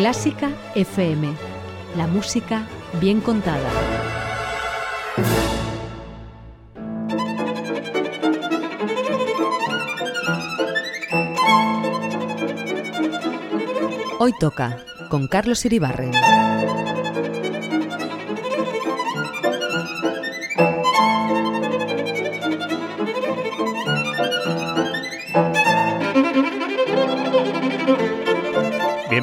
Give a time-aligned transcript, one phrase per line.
[0.00, 1.28] Clásica FM.
[1.94, 2.66] La música
[3.02, 3.68] bien contada.
[14.18, 14.78] Hoy toca
[15.10, 16.12] con Carlos Iribarren.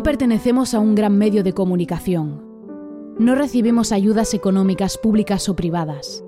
[0.00, 2.42] No pertenecemos a un gran medio de comunicación.
[3.18, 6.24] No recibimos ayudas económicas públicas o privadas.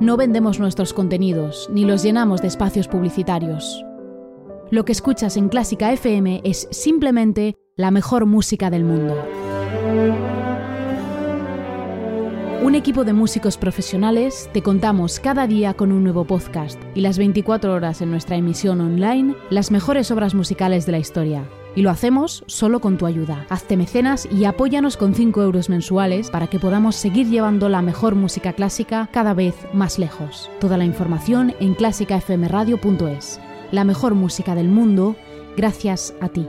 [0.00, 3.84] No vendemos nuestros contenidos ni los llenamos de espacios publicitarios.
[4.72, 9.14] Lo que escuchas en Clásica FM es simplemente la mejor música del mundo.
[12.64, 17.16] Un equipo de músicos profesionales te contamos cada día con un nuevo podcast y las
[17.18, 21.48] 24 horas en nuestra emisión online las mejores obras musicales de la historia.
[21.76, 23.46] Y lo hacemos solo con tu ayuda.
[23.48, 28.14] Hazte mecenas y apóyanos con 5 euros mensuales para que podamos seguir llevando la mejor
[28.14, 30.50] música clásica cada vez más lejos.
[30.60, 33.40] Toda la información en clásicafmradio.es.
[33.72, 35.16] La mejor música del mundo,
[35.56, 36.46] gracias a ti.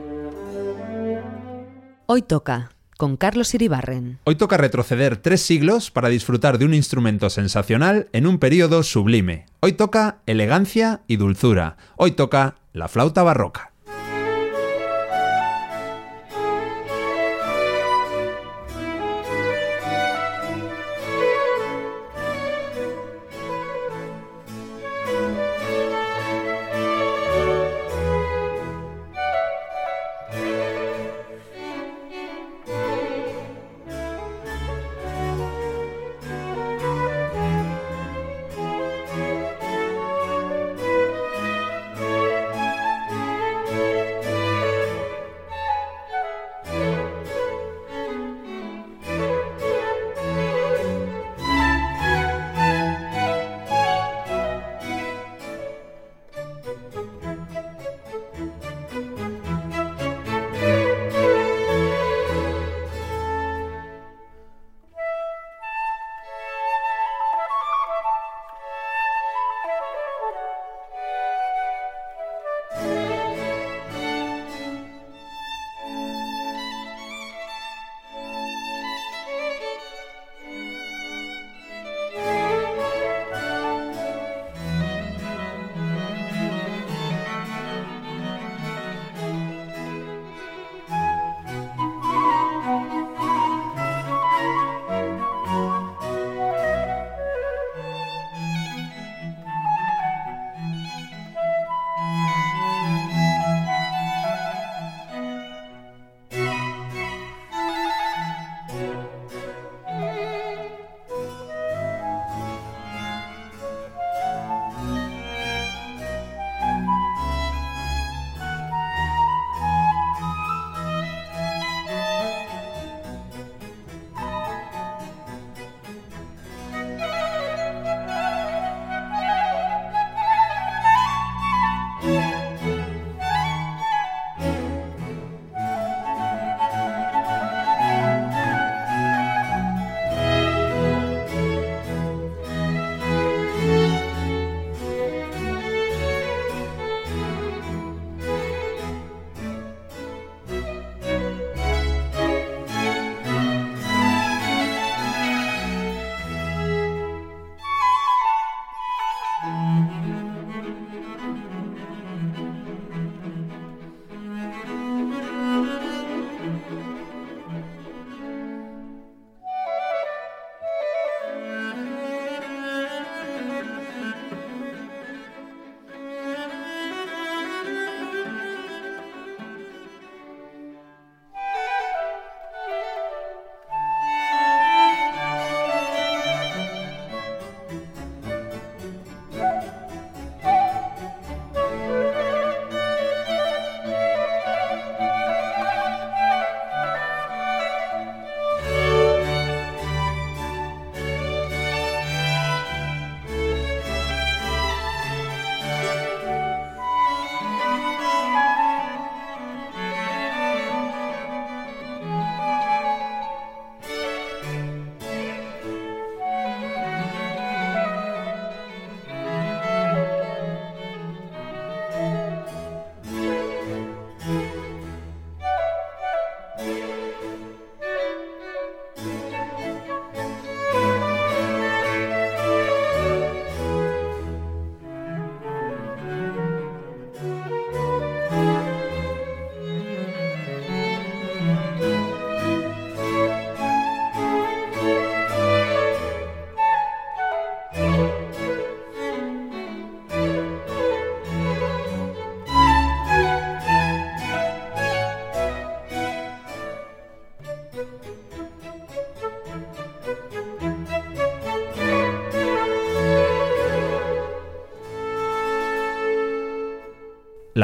[2.05, 4.19] Hoy toca con Carlos Iribarren.
[4.23, 9.47] Hoy toca retroceder tres siglos para disfrutar de un instrumento sensacional en un periodo sublime.
[9.59, 11.77] Hoy toca elegancia y dulzura.
[11.97, 13.74] Hoy toca la flauta barroca.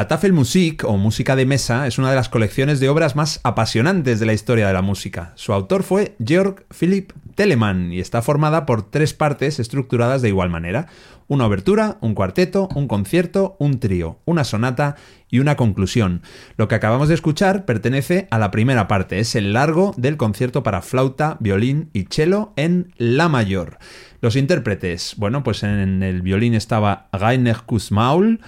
[0.02, 4.20] La Tafelmusik, o música de mesa, es una de las colecciones de obras más apasionantes
[4.20, 5.32] de la historia de la música.
[5.36, 10.50] Su autor fue Georg Philipp Telemann y está formada por tres partes estructuradas de igual
[10.50, 10.88] manera.
[11.28, 14.96] Una obertura, un cuarteto, un concierto, un trío, una sonata
[15.30, 16.24] y una conclusión.
[16.58, 20.64] Lo que acabamos de escuchar pertenece a la primera parte, es el largo del concierto
[20.64, 23.78] para flauta, violín y cello en La mayor.
[24.20, 28.40] Los intérpretes, bueno, pues en el violín estaba Rainer Kussmaul,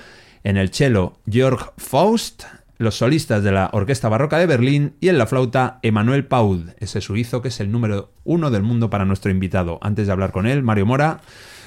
[0.44, 2.44] en el cello Georg Faust,
[2.78, 7.02] los solistas de la Orquesta Barroca de Berlín y en la flauta Emanuel Paud, ese
[7.02, 9.80] suizo que es el número uno del mundo para nuestro invitado.
[9.82, 11.22] Antes de hablar con él, Mario Mora,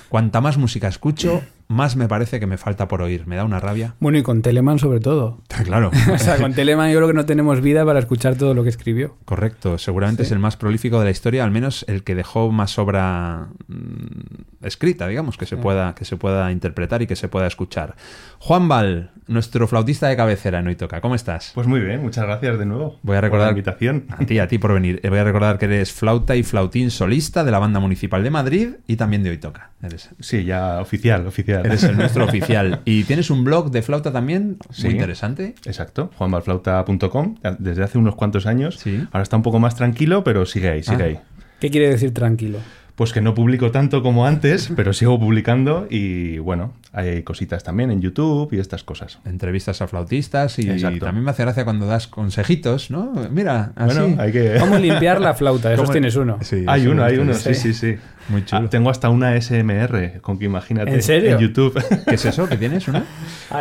[0.08, 3.26] cuanta más música escucho, más me parece que me falta por oír.
[3.26, 3.94] Me da una rabia.
[4.00, 5.40] Bueno, y con Telemann sobre todo.
[5.64, 5.90] Claro.
[6.12, 8.68] o sea, con Telemann yo creo que no tenemos vida para escuchar todo lo que
[8.68, 9.16] escribió.
[9.24, 9.78] Correcto.
[9.78, 10.28] Seguramente Sí.
[10.28, 14.64] es el más prolífico de la historia, al menos el que dejó más obra mm,
[14.66, 15.62] escrita, digamos, que se, Sí.
[15.62, 17.96] pueda, que se pueda interpretar y que se pueda escuchar.
[18.38, 21.00] Juan Val, nuestro flautista de cabecera en Hoy Toca.
[21.00, 21.52] ¿Cómo estás?
[21.54, 22.98] Pues muy bien, muchas gracias de nuevo.
[23.02, 24.04] Voy a por recordar- la invitación.
[24.08, 25.00] A ti, a ti por venir.
[25.02, 28.30] Eh, Voy a recordar que eres flauta y flautín solista de la Banda Municipal de
[28.30, 29.70] Madrid y también de Hoy Toca.
[29.82, 31.55] Eres, Sí, ya oficial, oficial.
[31.60, 32.80] Eres el nuestro oficial.
[32.84, 34.56] ¿Y tienes un blog de flauta también?
[34.70, 34.84] Sí.
[34.84, 35.54] Muy interesante.
[35.64, 38.76] Exacto, juanbalflauta.com, desde hace unos cuantos años.
[38.78, 39.02] Sí.
[39.12, 41.06] Ahora está un poco más tranquilo, pero sigue ahí, sigue Ah.
[41.06, 41.18] ahí.
[41.60, 42.58] ¿Qué quiere decir tranquilo?
[42.96, 47.90] Pues que no publico tanto como antes, pero sigo publicando y bueno, hay cositas también
[47.90, 49.18] en YouTube y estas cosas.
[49.26, 51.04] Entrevistas a flautistas y, Exacto.
[51.04, 53.12] también me hace gracia cuando das consejitos, ¿no?
[53.30, 53.98] Mira, así.
[53.98, 54.56] Bueno, hay que...
[54.58, 55.68] ¿Cómo limpiar la flauta?
[55.74, 56.38] Esos ¿Cómo- tienes uno.
[56.40, 57.96] Sí, Hay uno, hay uno, sí, sí, sí.
[58.28, 58.62] Muy chulo.
[58.66, 60.90] Ah, tengo hasta una SMR, con que imagínate.
[60.92, 61.32] ¿En serio?
[61.32, 61.80] En YouTube.
[62.08, 62.48] ¿Qué es eso?
[62.48, 62.88] ¿Qué tienes?
[62.88, 63.04] ¿Una?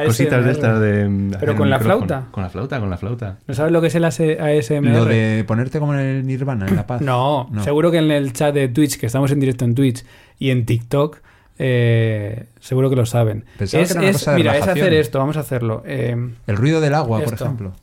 [0.05, 1.07] Cositas de estas de...
[1.39, 2.05] ¿Pero hacer con la micrófono.
[2.07, 2.27] flauta?
[2.31, 3.37] Con la flauta, con la flauta.
[3.47, 4.83] ¿No sabes lo que es el AS- ASMR?
[4.91, 7.01] Lo de ponerte como en el Nirvana, en la paz.
[7.01, 10.03] No, seguro que en el chat de Twitch, que estamos en directo en Twitch
[10.39, 11.17] y en TikTok,
[11.59, 13.45] eh, seguro que lo saben.
[13.59, 15.83] Pensaba Es- que era una es- cosa de mira, es hacer esto, vamos a hacerlo.
[15.85, 16.15] Eh,
[16.47, 17.73] El ruido del agua, por ejemplo.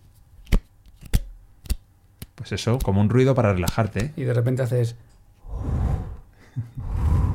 [2.35, 4.00] Pues eso, como un ruido para relajarte.
[4.07, 4.11] ¿eh?
[4.16, 4.97] y de repente haces...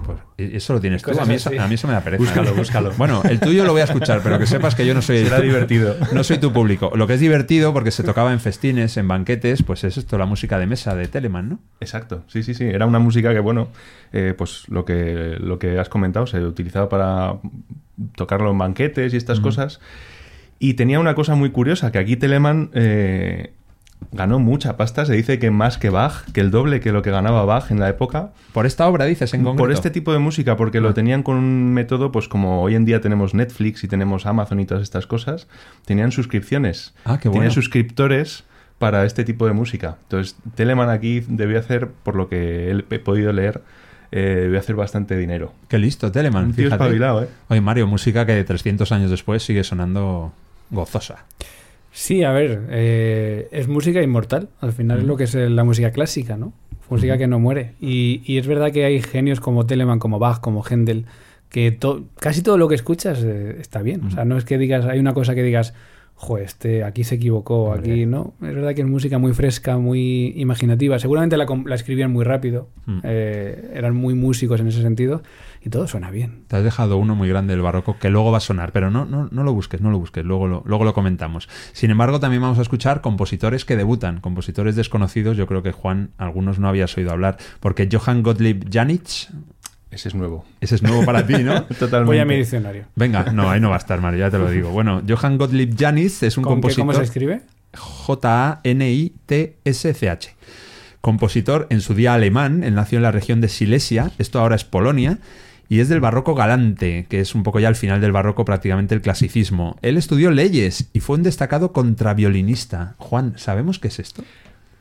[0.05, 1.11] Pues eso lo tienes tú.
[1.19, 2.23] A mí eso, a mí eso me da pereza.
[2.23, 2.91] Búscalo, búscalo.
[2.97, 5.17] Bueno, el tuyo lo voy a escuchar, pero que sepas que yo no soy...
[5.23, 5.95] Será divertido.
[6.13, 6.91] No soy tu público.
[6.95, 10.25] Lo que es divertido, porque se tocaba en festines, en banquetes, pues es esto, la
[10.25, 11.59] música de mesa de Telemann, ¿no?
[11.79, 12.65] Exacto, sí, sí, sí.
[12.65, 13.69] Era una música que, bueno,
[14.13, 17.35] eh, pues lo que, lo que has comentado, se utilizaba para
[18.15, 19.79] tocarlo en banquetes y estas cosas.
[20.59, 23.53] Y tenía una cosa muy curiosa, que aquí Telemann eh,
[24.11, 25.05] ganó mucha pasta.
[25.05, 27.79] Se dice que más que Bach, que el doble que lo que ganaba Bach en
[27.79, 28.31] la época.
[28.53, 29.63] Por esta obra, dices, en concreto.
[29.63, 30.81] Por este tipo de música, porque Ah.
[30.81, 34.59] lo tenían con un método, pues como hoy en día tenemos Netflix y tenemos Amazon
[34.59, 35.47] y todas estas cosas,
[35.85, 36.93] tenían suscripciones.
[37.05, 37.41] Ah, qué bueno.
[37.41, 38.43] Tenían suscriptores
[38.79, 39.97] para este tipo de música.
[40.03, 43.61] Entonces, Telemann aquí debió hacer, por lo que he he podido leer,
[44.11, 45.51] eh, debió hacer bastante dinero.
[45.67, 46.53] Qué listo, Telemann.
[46.53, 47.27] Tío espabilado, ¿eh?
[47.49, 50.31] Oye, Mario, música que 300 años después sigue sonando
[50.69, 51.25] gozosa.
[51.99, 54.49] Sí, a ver, eh, es música inmortal.
[54.61, 56.53] Al final es lo que es eh, la música clásica, ¿no?
[56.91, 57.73] Música que no muere.
[57.81, 61.05] Y, y es verdad que hay genios como Telemann, como Bach, como Händel,
[61.49, 64.05] que to- casi todo lo que escuchas eh, está bien.
[64.05, 65.73] O sea, no es que digas, hay una cosa que digas,
[66.19, 68.33] jo, este aquí se equivocó, aquí no.
[68.41, 70.97] Es verdad que es música muy fresca, muy imaginativa.
[70.99, 72.99] Seguramente la, la escribían muy rápido, Mm.
[73.03, 75.21] eh, eran muy músicos en ese sentido,
[75.63, 76.43] y todo suena bien.
[76.47, 79.05] Te has dejado uno muy grande del barroco que luego va a sonar, pero no,
[79.05, 81.49] no, no lo busques, no lo busques, luego lo, luego lo comentamos.
[81.73, 85.35] Sin embargo, también vamos a escuchar compositores que debutan, compositores desconocidos.
[85.37, 89.29] Yo creo que Juan, algunos no habías oído hablar, porque Johann Gottlieb Janich,
[89.89, 90.43] Ese es nuevo.
[90.59, 91.63] ese es nuevo para ti, ¿no?
[91.63, 92.05] Totalmente.
[92.05, 92.85] Voy a mi diccionario.
[92.95, 94.69] Venga, no, ahí no va a estar, Mario, ya te lo digo.
[94.71, 96.81] Bueno, Johann Gottlieb Janich es un ¿Con qué- compositor.
[96.85, 97.41] ¿Cómo se escribe?
[99.17, 100.35] J-A-N-I-T-S-C-H.
[101.01, 104.63] Compositor en su día alemán, él nació en la región de Silesia, esto ahora es
[104.65, 105.19] Polonia,
[105.69, 108.95] y es del barroco galante, que es un poco ya al final del barroco prácticamente
[108.95, 109.77] el clasicismo.
[109.81, 112.95] Él estudió leyes y fue un destacado contraviolinista.
[112.97, 114.23] Juan, ¿sabemos qué es esto?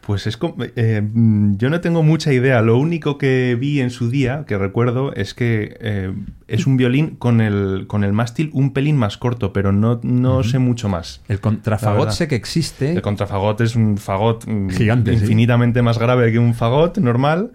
[0.07, 2.63] Pues es como- eh, mm, yo no tengo mucha idea.
[2.63, 6.13] Lo único que vi en su día, que recuerdo, es que eh,
[6.47, 10.45] es un violín con el, con el mástil un pelín más corto, pero no, no
[10.45, 11.23] sé mucho más.
[11.27, 12.93] El contrafagot sé que existe.
[12.93, 15.23] El contrafagot es un fagot mm, Gigante, sí.
[15.25, 17.51] infinitamente más grave que un fagot normal,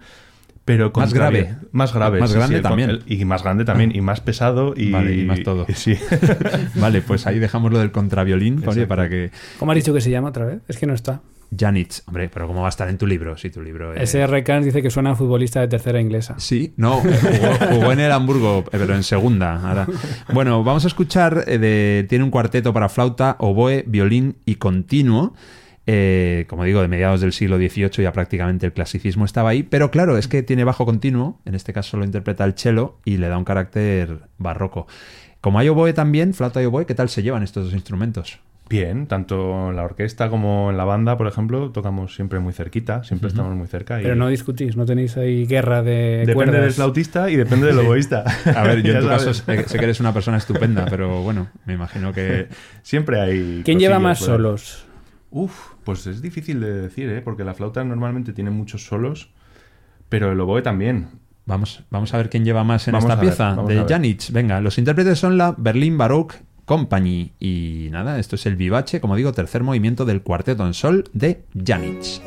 [0.66, 1.56] pero Más grave.
[1.72, 2.20] Más grave.
[2.20, 2.90] Más sí, grande sí, también.
[2.90, 5.64] el- y más grande también, y más pesado y, Vale, y más todo.
[5.74, 5.96] sí.
[6.76, 9.30] Vale, pues ahí dejamos lo del contraviolín, oye, para que...
[9.58, 10.60] ¿Cómo has dicho que se llama otra vez?
[10.68, 11.22] Es que no está.
[11.56, 13.36] Janich, hombre, pero ¿cómo va a estar en tu libro?
[13.36, 14.14] Si tu libro es...
[14.14, 16.34] SR Kans dice que suena a futbolista de tercera inglesa.
[16.38, 19.56] Sí, no, jugó, jugó en el Hamburgo, eh, pero en segunda.
[19.56, 19.86] Ahora.
[20.32, 25.34] Bueno, vamos a escuchar, eh, de, tiene un cuarteto para flauta, oboe, violín y continuo.
[25.86, 29.90] Eh, como digo, de mediados del siglo XVIII ya prácticamente el clasicismo estaba ahí, pero
[29.90, 33.28] claro, es que tiene bajo continuo, en este caso lo interpreta el cello y le
[33.28, 34.86] da un carácter barroco.
[35.40, 38.38] Como hay oboe también, flauta y oboe, ¿qué tal se llevan estos dos instrumentos?
[38.68, 43.04] Bien, tanto en la orquesta como en la banda, por ejemplo, tocamos siempre muy cerquita,
[43.04, 44.00] siempre estamos muy cerca.
[44.00, 46.62] Y Pero no discutís, no tenéis ahí guerra de depende cuerdas.
[46.62, 48.24] del flautista y depende del oboísta.
[48.56, 49.64] A ver, yo en tu caso sabes.
[49.64, 52.48] sé, sé que eres una persona estupenda, pero bueno, me imagino que...
[52.82, 53.62] Siempre hay.
[53.64, 54.86] ¿Quién lleva más solos?
[55.30, 57.20] Uf, pues es difícil de decir, ¿eh?
[57.20, 59.30] Porque la flauta normalmente tiene muchos solos,
[60.08, 61.08] pero el oboe también.
[61.44, 63.84] Vamos, vamos a ver quién lleva más en Vamos esta ver, pieza de.
[63.88, 64.30] Janich.
[64.30, 67.32] Venga, los intérpretes son la Berlin Baroque Company.
[67.38, 71.44] Y nada, esto es el vivace, como digo, tercer movimiento del cuarteto en sol de
[71.64, 72.20] Janich.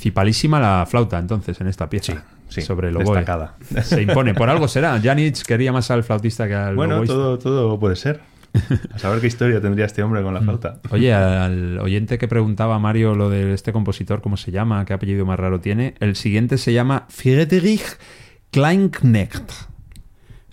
[0.00, 2.24] Principalísima la flauta, entonces, en esta pieza.
[2.48, 3.16] sí, sobre el oboe.
[3.18, 3.56] destacada.
[3.82, 4.32] Se impone.
[4.34, 4.98] Por algo será.
[5.00, 7.14] Janich quería más al flautista que al Bueno, oboísta.
[7.14, 8.20] todo, todo puede ser.
[8.94, 10.24] A saber qué historia tendría este hombre Mm.
[10.24, 10.80] con la flauta.
[10.90, 14.84] Oye, al oyente que preguntaba a Mario lo de este compositor, ¿cómo se llama?
[14.86, 15.94] ¿Qué apellido más raro tiene?
[16.00, 17.84] El siguiente se llama Friedrich
[18.50, 19.52] Kleinknecht.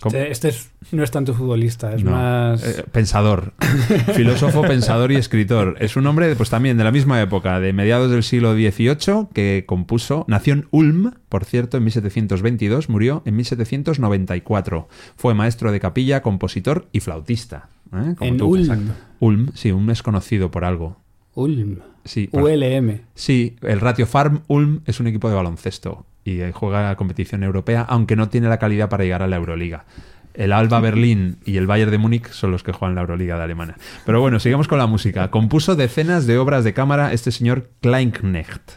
[0.00, 0.16] ¿Cómo?
[0.16, 2.64] Este, este es- no es tanto futbolista, es No, más...
[2.64, 3.52] eh, pensador,
[4.14, 5.76] filósofo, pensador y escritor.
[5.80, 9.64] Es un hombre, pues también de la misma época, de mediados del siglo XVIII, que
[9.66, 14.88] compuso, nació en Ulm, por cierto, en 1722, murió en 1794.
[15.16, 17.68] Fue maestro de capilla, compositor y flautista.
[17.92, 18.14] ¿eh?
[18.16, 18.48] Como en tú.
[18.48, 18.90] Ulm.
[19.20, 20.96] Ulm, sí, Ulm es conocido por algo.
[21.34, 21.78] Ulm.
[22.04, 23.02] Sí, ULM.
[23.14, 27.82] Sí, el Ratio Farm Ulm es un equipo de baloncesto y eh, juega competición europea,
[27.82, 29.84] aunque no tiene la calidad para llegar a la Euroliga.
[30.38, 33.42] El Alba Berlín y el Bayern de Múnich son los que juegan la Euroliga de
[33.42, 33.76] Alemania.
[34.06, 35.32] Pero bueno, sigamos con la música.
[35.32, 38.70] Compuso decenas de obras de cámara este señor Kleinknecht.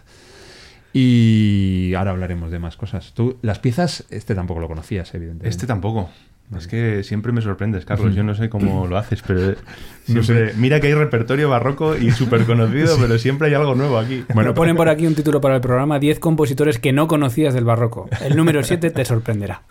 [0.91, 3.13] Y ahora hablaremos de más cosas.
[3.13, 5.49] Tú, las piezas, este tampoco lo conocías, evidentemente.
[5.49, 6.09] Este tampoco.
[6.57, 8.13] Es que siempre me sorprendes, Carlos.
[8.13, 9.55] Yo no sé cómo lo haces, pero
[10.05, 10.53] siempre...
[10.57, 14.25] Mira que hay repertorio barroco y súper conocido, pero siempre hay algo nuevo aquí.
[14.33, 17.63] Bueno, ponen por aquí un título para el programa 10 compositores que no conocías del
[17.63, 18.09] barroco.
[18.21, 19.61] El número 7 te sorprenderá.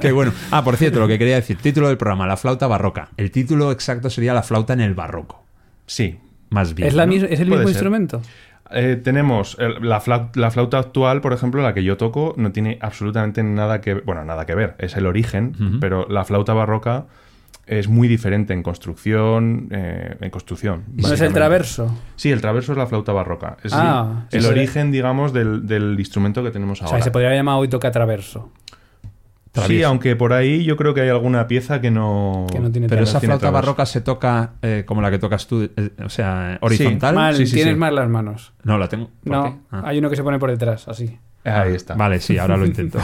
[0.00, 0.32] Qué bueno.
[0.50, 3.08] Ah, por cierto, lo que quería decir, título del programa, La flauta barroca.
[3.16, 5.44] El título exacto sería La flauta en el barroco.
[5.86, 6.18] Sí.
[6.50, 6.88] Más bien.
[6.88, 7.12] ¿Es, la ¿no?
[7.12, 7.68] mis- ¿es el Puede mismo ser.
[7.76, 8.22] instrumento?
[8.72, 12.52] Eh, tenemos el- la, flau- la flauta actual, por ejemplo, la que yo toco, no
[12.52, 17.06] tiene absolutamente nada que bueno, nada que ver, es el origen, pero la flauta barroca
[17.66, 20.84] es muy diferente en construcción, eh, en construcción.
[20.96, 21.96] ¿No es el traverso?
[22.16, 23.56] Sí, el traverso es la flauta barroca.
[23.62, 24.52] Es Ah, el sí, sí.
[24.52, 26.98] origen, digamos, del, del instrumento que tenemos O ahora.
[26.98, 28.50] sea, se podría llamar hoy toca traverso.
[29.66, 32.46] Sí, aunque por ahí yo creo que hay alguna pieza que no...
[32.52, 35.62] Que no tiene Pero esa flauta barroca se toca eh, como la que tocas tú,
[35.76, 37.14] eh, o sea, horizontal.
[37.14, 37.78] Mal, Sí, sí, tienes sí.
[37.80, 38.52] mal las manos.
[38.62, 39.10] No, la tengo.
[39.24, 39.56] ¿Por No, qué?
[39.72, 39.82] Ah.
[39.86, 41.18] hay uno que se pone por detrás, así.
[41.42, 41.94] Ahí está.
[41.94, 42.98] Vale, sí, ahora lo intento.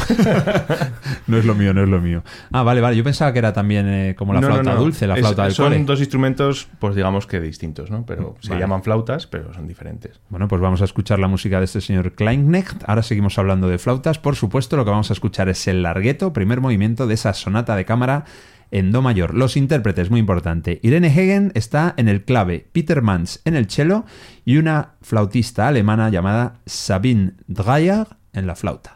[1.26, 2.22] no es lo mío, no es lo mío.
[2.52, 2.96] Ah, vale, vale.
[2.96, 4.80] Yo pensaba que era también eh, como la No, no, flauta no.
[4.80, 5.84] dulce, la Es- flauta del Son cole.
[5.84, 8.04] dos instrumentos, pues digamos que distintos, ¿no?
[8.04, 8.60] Pero se Vale.
[8.60, 10.20] llaman flautas, pero son diferentes.
[10.28, 12.82] Bueno, pues vamos a escuchar la música de este señor Kleinknecht.
[12.86, 14.18] Ahora seguimos hablando de flautas.
[14.18, 17.74] Por supuesto, lo que vamos a escuchar es el largueto, primer movimiento de esa sonata
[17.76, 18.24] de cámara
[18.72, 19.32] en do mayor.
[19.34, 20.80] Los intérpretes, muy importante.
[20.82, 24.04] Irene Hegen está en el clave, Peter Mans en el cello
[24.44, 28.95] y una flautista alemana llamada Sabine Dreyer en la flauta.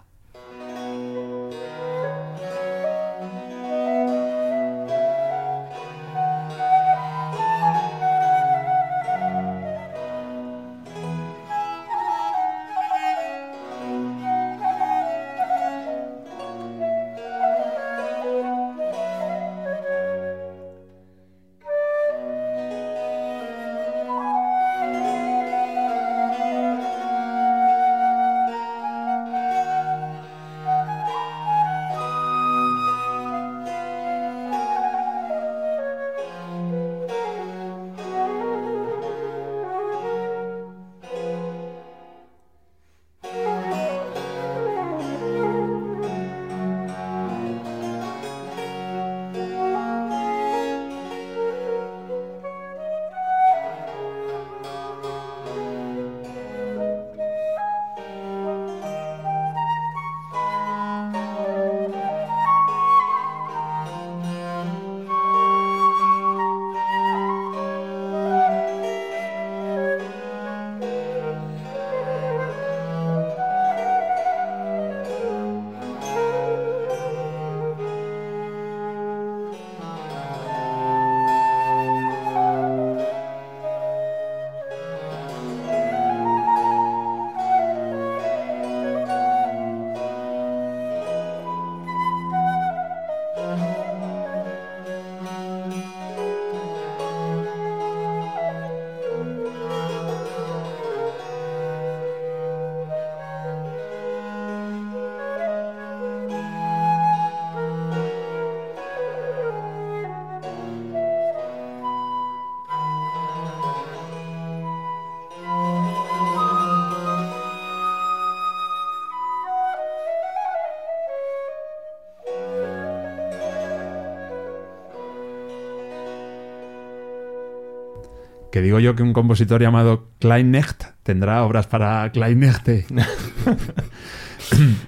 [128.52, 132.66] Que digo yo que un compositor llamado Kleinknecht tendrá obras para Kleinknecht.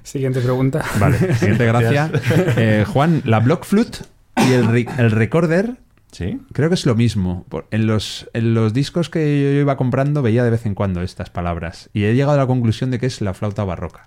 [0.03, 0.85] Siguiente pregunta.
[0.99, 2.11] Vale, siguiente gracia.
[2.57, 3.99] Eh, Juan, la block flute
[4.37, 5.77] y el, el recorder
[6.11, 6.41] ¿Sí?
[6.53, 7.45] creo que es lo mismo.
[7.49, 9.21] Por- En los, en los discos que
[9.55, 12.47] yo iba comprando veía de vez en cuando estas palabras y he llegado a la
[12.47, 14.07] conclusión de que es la flauta barroca.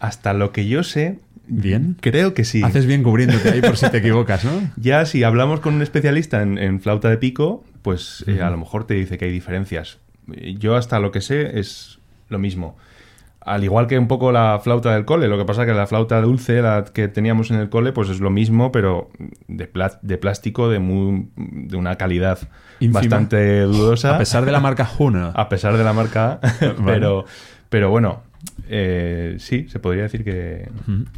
[0.00, 1.96] Hasta lo que yo sé, Bien.
[2.00, 2.62] creo que sí.
[2.62, 4.50] Haces bien cubriéndote ahí por si te equivocas, ¿no?
[4.76, 8.58] Ya si hablamos con un especialista en, en flauta de pico, pues eh, a lo
[8.58, 9.98] mejor te dice que hay diferencias.
[10.58, 12.76] Yo hasta lo que sé es lo mismo.
[13.40, 16.20] Al igual que un poco la flauta del cole, lo que pasa que la flauta
[16.20, 19.10] dulce, la que teníamos en el cole, pues es lo mismo, pero
[19.46, 19.66] de,
[20.18, 22.38] plástico de, muy, de una calidad
[22.78, 24.16] bastante dudosa.
[24.16, 25.32] A pesar de la marca Juno.
[25.34, 26.74] A pesar de la marca, Vale.
[26.84, 27.24] pero,
[27.70, 28.22] pero bueno,
[28.68, 30.68] eh, sí, se podría decir que.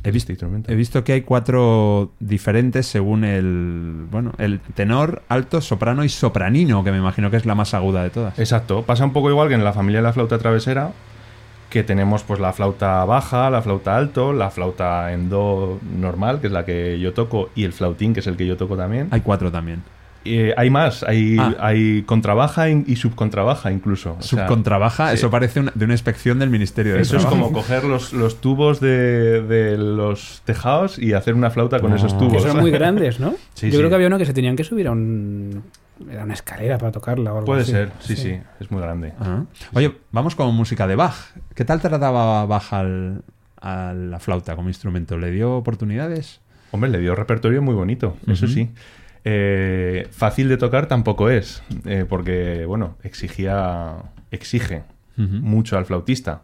[0.04, 5.60] He visto, este he visto que hay cuatro diferentes según el bueno el tenor, alto,
[5.60, 8.38] soprano y sopranino, que me imagino que es la más aguda de todas.
[8.38, 10.92] Exacto, pasa un poco igual que en la familia de la flauta travesera,
[11.70, 16.46] que tenemos pues la flauta baja, la flauta alto, la flauta en do normal, que
[16.46, 19.08] es la que yo toco, y el flautín, que es el que yo toco también.
[19.10, 19.82] Hay cuatro también.
[20.24, 21.54] Eh, hay más, hay, Ah.
[21.60, 24.16] hay contrabaja y subcontrabaja incluso.
[24.18, 25.14] O sea, Subcontrabaja, sí.
[25.14, 27.44] eso parece una- de una inspección del Ministerio de Eso es Trabajo.
[27.44, 32.12] como coger los, los tubos de, de los tejados y hacer una flauta con esos
[32.12, 32.42] Que tubos.
[32.42, 33.30] son muy grandes, ¿no?
[33.54, 33.78] Sí, Yo sí.
[33.78, 35.62] creo que había uno que se tenían que subir a un...
[36.10, 37.72] Era una escalera para tocarla o algo Puede así.
[37.72, 39.12] ser, sí, sí, es muy grande.
[39.20, 39.44] Ah.
[39.74, 41.14] Oye, vamos con música de Bach.
[41.54, 43.22] ¿Qué tal trataba Bach al-
[43.60, 45.18] a la flauta como instrumento?
[45.18, 46.40] ¿Le dio oportunidades?
[46.72, 48.70] Hombre, le dio repertorio muy bonito, eso sí.
[49.24, 53.96] Eh, fácil de tocar tampoco es, eh, porque, bueno, exigía,
[54.30, 54.84] exige
[55.16, 56.42] mucho al flautista.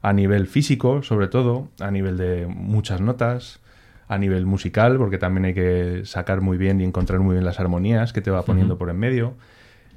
[0.00, 3.60] A nivel físico, sobre todo, a nivel de muchas notas,
[4.06, 7.58] a nivel musical, porque también hay que sacar muy bien y encontrar muy bien las
[7.58, 9.34] armonías que te va poniendo por en medio.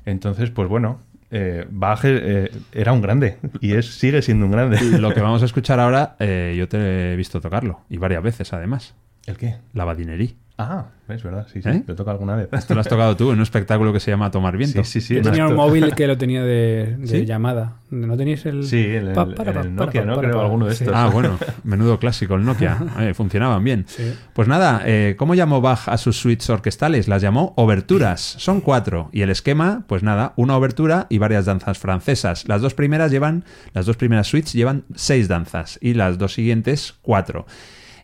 [0.05, 0.99] Entonces, pues bueno,
[1.29, 4.79] eh, Bach eh, era un grande y es, sigue siendo un grande.
[4.99, 8.53] Lo que vamos a escuchar ahora, eh, yo te he visto tocarlo, y varias veces
[8.53, 8.95] además.
[9.25, 9.57] ¿El qué?
[9.73, 10.37] La badinerí.
[10.59, 11.83] Ah, es verdad, sí, sí, ¿Eh?
[11.85, 12.49] lo toca alguna vez.
[12.51, 14.83] Esto lo has tocado tú en un espectáculo que se llama Tomar Viento.
[14.83, 15.15] Sí, sí, sí.
[15.15, 17.25] Yo tenía un móvil que lo tenía de, de ¿Sí?
[17.25, 17.75] llamada.
[17.91, 18.63] ¿No teníais el...?
[18.65, 20.15] Sí, el, Pa, para, el para, Nokia, pa, ¿no?
[20.15, 20.45] para, Creo pa.
[20.45, 20.83] alguno de Sí.
[20.83, 20.97] estos.
[20.97, 22.77] Ah, bueno, menudo clásico el Nokia.
[22.99, 23.85] Eh, funcionaban bien.
[23.87, 24.11] Sí.
[24.33, 27.07] Pues nada, eh, ¿cómo llamó Bach a sus suites orquestales?
[27.07, 28.19] Las llamó oberturas.
[28.19, 29.09] Son cuatro.
[29.13, 32.47] Y el esquema, pues nada, una obertura y varias danzas francesas.
[32.47, 33.43] Las dos primeras llevan,
[33.73, 37.45] las dos primeras suites llevan seis danzas y las dos siguientes cuatro.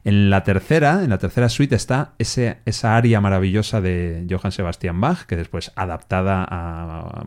[0.05, 4.99] En la tercera, en la tercera suite está ese, esa aria maravillosa de Johann Sebastian
[4.99, 7.25] Bach, que después adaptada a,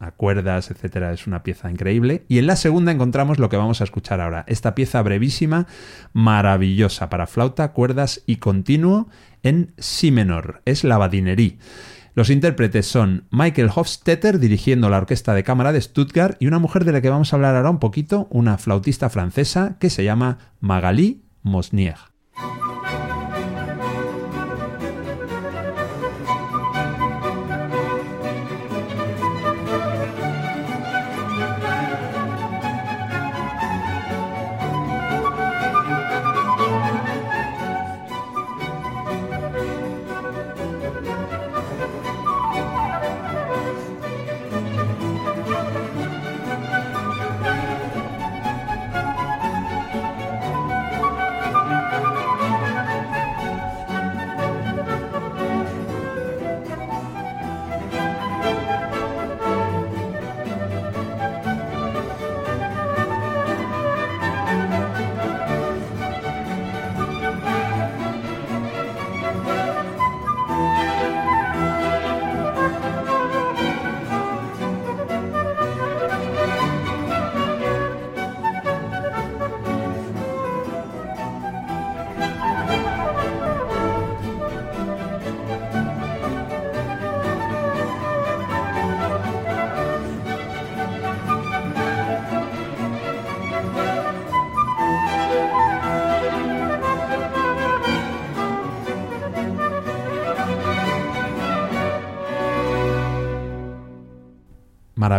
[0.00, 2.24] a cuerdas, etcétera, es una pieza increíble.
[2.26, 5.66] Y en la segunda encontramos lo que vamos a escuchar ahora, esta pieza brevísima,
[6.14, 9.08] maravillosa para flauta, cuerdas y continuo
[9.42, 10.62] en si menor.
[10.64, 11.58] Es la badinerí.
[12.14, 16.84] Los intérpretes son Michael Hofstetter dirigiendo la orquesta de cámara de Stuttgart y una mujer
[16.84, 20.38] de la que vamos a hablar ahora un poquito, una flautista francesa que se llama
[20.60, 22.13] Magali Mosnier.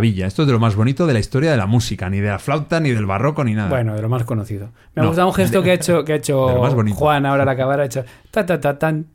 [0.06, 2.30] Maravilla, esto es de lo más bonito de la historia de la música, ni de
[2.30, 3.70] la flauta, ni del barroco, ni nada.
[3.70, 4.70] Bueno, de lo más conocido.
[4.94, 6.48] Me ha gustado un gesto que ha hecho, que ha hecho.
[6.94, 7.80] Juan ahora al acabar.
[7.80, 9.08] Ha hecho ta ta ta tan.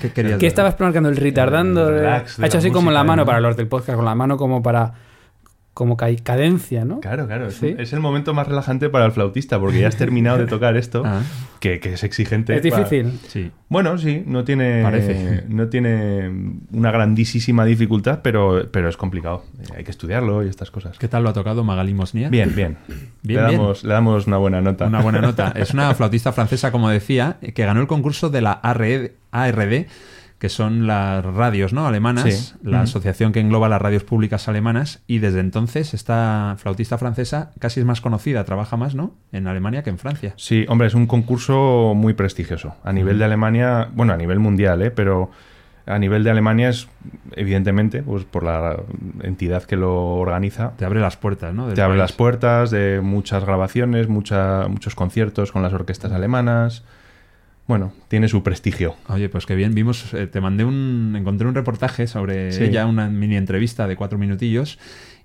[0.00, 1.88] ¿Qué querías que estabas marcando el retardando.
[1.88, 3.26] El de- relax de ha hecho así como la mano ¿no?
[3.26, 4.92] para los del podcast, con la mano como para.
[5.78, 6.98] Como ca- cadencia, ¿no?
[6.98, 7.46] Claro, claro.
[7.46, 7.72] Es, Sí.
[7.78, 11.04] es el momento más relajante para el flautista porque ya has terminado de tocar esto,
[11.06, 11.22] Ah,
[11.60, 12.56] que, que es exigente.
[12.56, 13.16] Es difícil.
[13.28, 13.52] sí.
[13.68, 15.44] Bueno, sí, no tiene, Parece.
[15.48, 16.30] no tiene
[16.72, 19.44] una grandísima dificultad, pero, pero es complicado.
[19.76, 20.98] Hay que estudiarlo y estas cosas.
[20.98, 22.28] ¿Qué tal lo ha tocado Magali Mosnier?
[22.28, 22.76] Bien, bien.
[23.22, 23.60] Bien, le, bien.
[23.60, 24.86] damos, le damos una buena nota.
[24.86, 25.52] Una buena nota.
[25.54, 29.86] Es una flautista francesa, como decía, que ganó el concurso de la ARD, ARD
[30.38, 31.86] que son las radios ¿no?
[31.86, 32.54] alemanas, Sí.
[32.62, 37.80] la asociación que engloba las radios públicas alemanas, y desde entonces esta flautista francesa casi
[37.80, 39.14] es más conocida, trabaja más ¿no?
[39.32, 40.34] en Alemania que en Francia.
[40.36, 42.74] Sí, hombre, es un concurso muy prestigioso.
[42.84, 44.90] A nivel de Alemania, bueno, a nivel mundial, ¿eh?
[44.92, 45.30] pero
[45.86, 46.86] a nivel de Alemania es,
[47.34, 48.76] evidentemente, pues por la
[49.22, 51.66] entidad que lo organiza, Te abre las puertas, ¿no?
[51.66, 52.10] del te abre país.
[52.10, 56.84] las puertas de muchas grabaciones, mucha, muchos conciertos con las orquestas alemanas.
[57.68, 58.96] Bueno, tiene su prestigio.
[59.08, 59.74] Oye, pues qué bien.
[59.74, 62.64] Vimos, eh, te mandé un, encontré un reportaje sobre Sí.
[62.64, 64.78] ella, una mini entrevista de cuatro minutillos.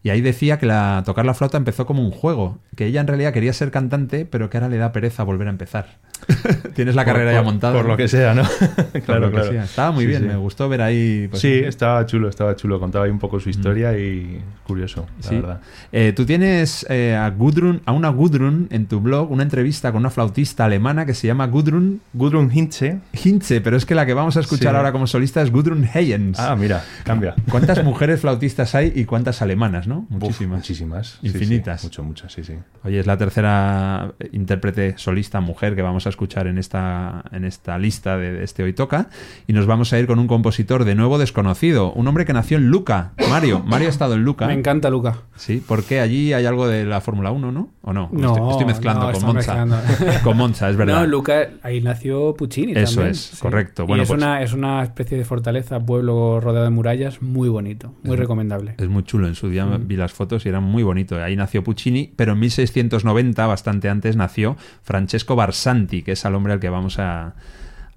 [0.04, 3.08] Y ahí decía que la, tocar la flauta empezó como un juego, que ella en
[3.08, 5.88] realidad quería ser cantante, pero que ahora le da pereza volver a empezar.
[6.76, 7.74] Tienes la Por- carrera ya montada.
[7.74, 8.44] Por lo que sea, ¿no?
[9.06, 9.50] Claro, claro.
[9.52, 9.64] sea.
[9.64, 10.28] Estaba muy Sí, bien, sí.
[10.28, 11.28] me gustó ver ahí.
[11.30, 12.80] pues, sí, estaba chulo, estaba chulo.
[12.80, 15.36] Contaba ahí un poco su historia y curioso, la Sí.
[15.36, 15.60] verdad.
[15.92, 20.00] Eh, tú tienes eh, a Gudrun, a una Gudrun en tu blog, una entrevista con
[20.00, 23.00] una flautista alemana que se llama Gudrun Gudrun Hintze.
[23.24, 26.40] Hintze, pero es que la que vamos a escuchar ahora como solista es Gudrun Heyens.
[26.40, 27.36] Ah, mira, cambia.
[27.52, 29.93] ¿Cuántas mujeres flautistas hay y cuántas alemanas, no?
[30.00, 30.58] Uf, Muchísimas.
[30.60, 31.08] muchísimas.
[31.08, 31.84] Sí, sí, Infinitas.
[31.84, 32.54] mucho, muchas, sí, sí.
[32.84, 37.46] Oye, es la tercera eh, intérprete solista mujer que vamos a escuchar en esta, en
[37.46, 39.10] esta lista de este Hoy Toca.
[39.48, 41.92] Y nos vamos a ir con un compositor de nuevo desconocido.
[41.94, 43.14] Un hombre que nació en Luca.
[43.30, 43.62] Mario.
[43.66, 44.48] Mario ha estado en Luca.
[44.48, 45.18] Me encanta Luca.
[45.36, 47.70] Sí, porque allí hay algo de la Fórmula 1, ¿no?
[47.82, 48.10] ¿O no?
[48.12, 49.66] No, estoy, estoy mezclando no, con Monza.
[49.66, 49.78] mezclando.
[50.24, 51.02] con Monza, es verdad.
[51.02, 53.12] No, Luca, ahí nació Puccini Eso también.
[53.12, 53.84] es, correcto.
[53.84, 57.50] Y Bueno, es, pues- una, es una especie de fortaleza, pueblo rodeado de murallas, muy
[57.50, 58.76] bonito, muy recomendable.
[58.78, 59.28] Es muy chulo.
[59.28, 59.83] En su día Mm.
[59.84, 61.22] Vi las fotos y era muy bonito.
[61.22, 66.54] Ahí nació Puccini, pero en 1690, bastante antes, nació Francesco Barsanti, que es al hombre
[66.54, 67.36] al que vamos a,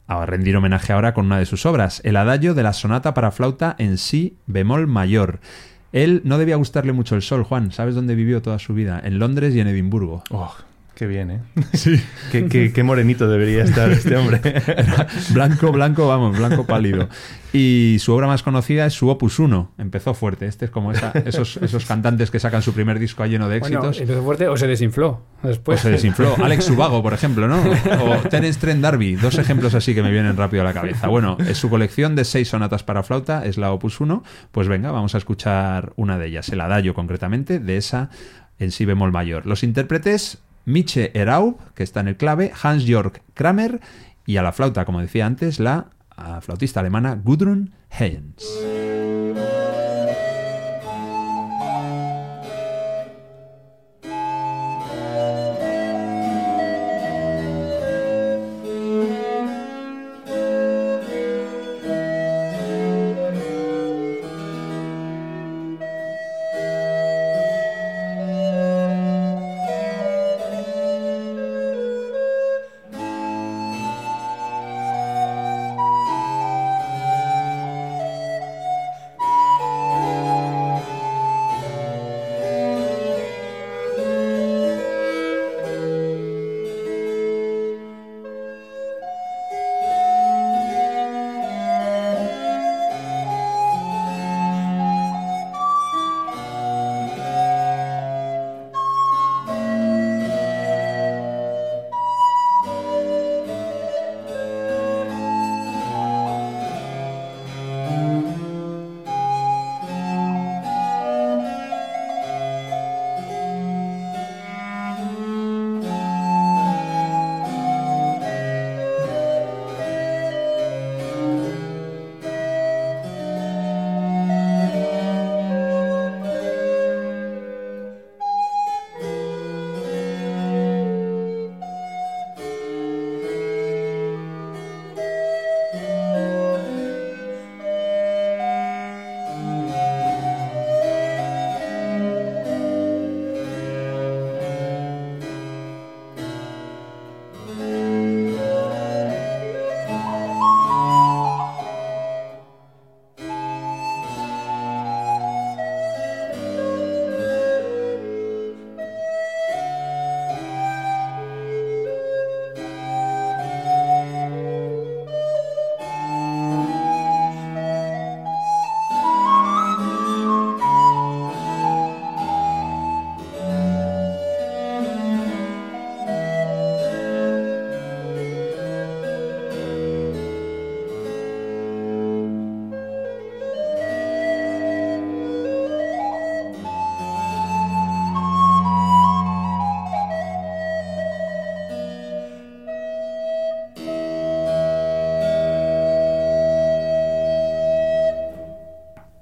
[0.06, 3.30] a rendir homenaje ahora con una de sus obras, el adagio de la sonata para
[3.30, 5.40] flauta en si bemol mayor.
[5.92, 7.72] Él no debía gustarle mucho el sol, Juan.
[7.72, 9.00] ¿Sabes dónde vivió toda su vida?
[9.02, 10.22] En Londres y en Edimburgo.
[10.30, 10.54] Oh,
[10.96, 11.40] qué bien, ¿eh?
[11.74, 12.02] Sí.
[12.32, 14.40] qué, qué- qué morenito debería estar este hombre.
[15.30, 17.08] blanco, blanco, vamos, blanco pálido.
[17.52, 19.72] Y su obra más conocida es su Opus 1.
[19.78, 20.46] Empezó fuerte.
[20.46, 23.78] Este es como esa- esos, esos cantantes que sacan su primer disco lleno de Bueno,
[23.78, 24.00] éxitos.
[24.00, 25.76] empezó fuerte o se desinfló después.
[25.76, 26.34] Pues se desinfló.
[26.42, 27.56] Alex Subago, por ejemplo, ¿no?
[28.02, 29.16] O Terence Trent D'Arby.
[29.16, 31.06] Dos ejemplos así que me vienen rápido a la cabeza.
[31.08, 34.22] Bueno, es su colección de seis sonatas para flauta, es la Opus 1.
[34.52, 38.10] Pues venga, vamos a escuchar una de ellas, el adagio concretamente, de esa
[38.58, 39.46] en si bemol mayor.
[39.46, 43.80] Los intérpretes, Miche Eraub, que está en el clave, Hans-Jörg Kramer,
[44.26, 45.86] y a la flauta, como decía antes, la
[46.42, 49.05] flautista alemana Gudrun Heyens.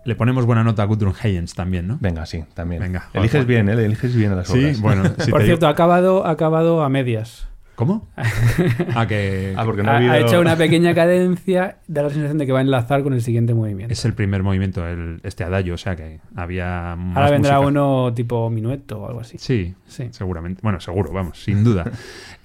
[0.04, 1.98] Le ponemos buena nota a Gudrun Heyens también, ¿no?
[2.00, 2.82] Venga, sí, también.
[2.82, 3.72] Venga, eliges bien, ¿eh?
[3.72, 4.80] Eliges bien a las Sí, obras.
[4.80, 5.02] bueno.
[5.18, 7.48] si Por cierto, digo- ha acabado, ha acabado a medias.
[7.74, 8.06] ¿Cómo?
[8.94, 10.12] Ah, que Ah, porque no ha, ha habido...
[10.12, 13.20] ha hecho una pequeña cadencia, da la sensación de que va a enlazar con el
[13.22, 13.92] siguiente movimiento.
[13.92, 17.68] es el primer movimiento, el, este adagio, o sea que había más Ahora vendrá música.
[17.68, 19.38] uno tipo minueto o algo así.
[19.38, 20.06] Sí, Sí.
[20.12, 20.60] seguramente.
[20.62, 21.84] Bueno, seguro, vamos, sin duda.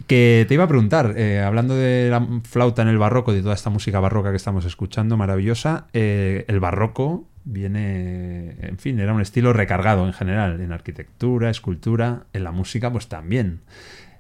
[0.08, 3.54] que te iba a preguntar, eh, hablando de la flauta en el barroco, de toda
[3.54, 9.22] esta música barroca que estamos escuchando, maravillosa, eh, el barroco viene, en fin, era un
[9.22, 13.62] estilo recargado en general, en arquitectura, escultura, en la música pues también.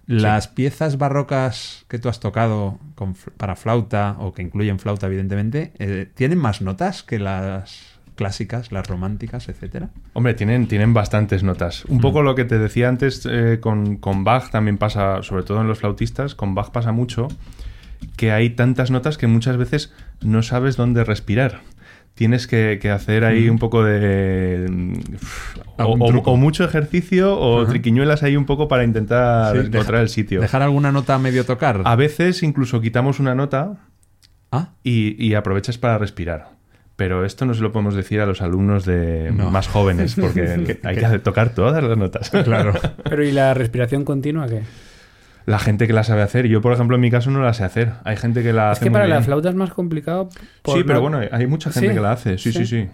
[0.07, 5.71] Las piezas barrocas que tú has tocado con para flauta o que incluyen flauta evidentemente,
[5.77, 9.91] eh, ¿tienen más notas que las clásicas, las románticas, etcétera?
[10.13, 11.85] Hombre, tienen, tienen bastantes notas.
[11.85, 15.61] Un poco lo que te decía antes eh, con, con Bach también pasa, sobre todo
[15.61, 17.29] en los flautistas, con Bach pasa mucho
[18.17, 21.61] que hay tantas notas que muchas veces no sabes dónde respirar.
[22.15, 24.65] Tienes que, que hacer ahí un poco de...
[24.69, 24.93] mm,
[25.77, 27.69] O, mucho ejercicio o Ajá.
[27.71, 30.41] triquiñuelas ahí un poco para intentar Sí, encontrar deja- el sitio.
[30.41, 31.81] ¿Dejar alguna nota a medio tocar?
[31.85, 33.77] A veces incluso quitamos una nota
[34.51, 36.49] Ah, y, y aprovechas para respirar.
[36.97, 39.49] Pero esto no se lo podemos decir a los alumnos de No.
[39.51, 42.29] más jóvenes, porque hay que tocar todas las notas.
[42.29, 42.73] claro.
[43.05, 44.63] Pero ¿y la respiración continua qué?
[45.49, 46.45] La gente que la sabe hacer.
[46.47, 47.93] Yo, por ejemplo, en mi caso no la sé hacer.
[48.03, 49.25] Hay gente que la Es hace que muy para la bien.
[49.25, 50.29] flauta es más complicado.
[50.61, 51.95] por Sí, pero no- bueno, hay mucha gente ¿Sí?
[51.95, 52.37] que la hace.
[52.37, 52.83] Sí, sí, ¿Sí?
[52.83, 52.87] sí.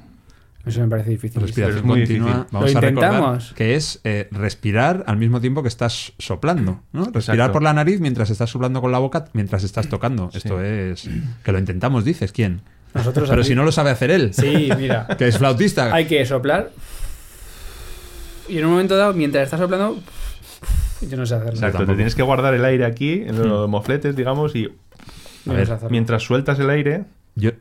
[0.65, 1.41] Eso me parece difícil.
[1.41, 2.28] Respiración es muy continua.
[2.30, 2.48] difícil.
[2.52, 7.04] Vamos Lo a recordar que es eh, respirar al mismo tiempo que estás soplando, ¿no?
[7.12, 7.52] Respirar Exacto.
[7.54, 10.32] por la nariz mientras estás soplando con la boca mientras estás tocando.
[10.34, 11.08] Esto es
[11.44, 12.62] que lo intentamos, dices, ¿quién?
[12.94, 15.06] Nosotros Pero aquí- si no lo sabe hacer él, Sí, mira.
[15.18, 15.94] que es flautista.
[15.94, 16.72] Hay que soplar.
[18.48, 20.00] Y en un momento dado, mientras estás soplando,
[21.02, 21.54] yo no sé hacerlo.
[21.54, 21.78] Exacto.
[21.80, 21.92] tampoco.
[21.94, 24.70] Te tienes que guardar el aire aquí, en los mofletes, digamos, y
[25.46, 27.04] ver, mientras sueltas el aire,
[27.36, 27.52] Yo,